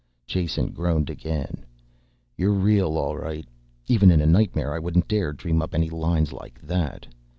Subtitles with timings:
[0.25, 1.63] Jason groaned again.
[2.35, 3.45] "You're real all right.
[3.85, 7.05] Even in a nightmare I wouldn't dare dream up any lines like that.